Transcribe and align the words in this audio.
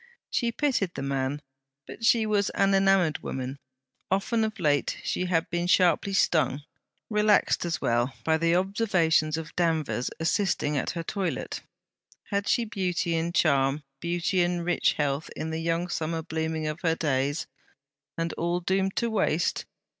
She 0.31 0.51
pitied 0.51 0.95
the 0.95 1.03
man, 1.03 1.43
but 1.85 2.03
she 2.03 2.25
was 2.25 2.49
an 2.55 2.73
enamoured 2.73 3.19
woman. 3.19 3.59
Often 4.09 4.43
of 4.43 4.57
late 4.59 4.97
she 5.03 5.25
had 5.25 5.47
been 5.51 5.67
sharply 5.67 6.13
stung, 6.13 6.63
relaxed 7.11 7.65
as 7.65 7.81
well, 7.81 8.11
by 8.23 8.39
the 8.39 8.55
observations 8.55 9.37
of 9.37 9.55
Danvers 9.55 10.09
assisting 10.19 10.75
at 10.75 10.89
her 10.97 11.03
toilette. 11.03 11.61
Had 12.31 12.47
she 12.49 12.65
beauty 12.65 13.15
and 13.15 13.35
charm, 13.35 13.83
beauty 13.99 14.41
and 14.41 14.65
rich 14.65 14.93
health 14.93 15.29
in 15.35 15.51
the 15.51 15.61
young 15.61 15.87
summer 15.87 16.23
blooming 16.23 16.65
of 16.65 16.81
her 16.81 16.95
days? 16.95 17.45
and 18.17 18.33
all 18.33 18.59
doomed 18.59 18.95
to 18.95 19.11
waste? 19.11 19.65